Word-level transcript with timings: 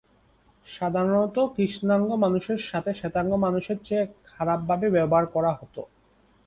সাধারণত 0.67 1.37
কৃষ্ণাঙ্গ 1.55 2.09
মানুষের 2.23 2.59
সাথে 2.69 2.91
শ্বেতাঙ্গ 2.95 3.31
মানুষের 3.45 3.77
চেয়ে 3.85 4.03
খারাপ 4.29 4.59
ভাবে 4.69 4.87
ব্যবহার 4.95 5.25
করা 5.35 5.51
হত। 5.59 5.75